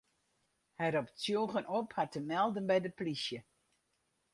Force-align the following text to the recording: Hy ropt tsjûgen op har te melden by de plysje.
Hy 0.79 0.87
ropt 0.93 1.15
tsjûgen 1.19 1.69
op 1.79 1.89
har 1.95 2.09
te 2.11 2.19
melden 2.31 2.65
by 2.69 2.77
de 2.85 2.91
plysje. 2.97 3.39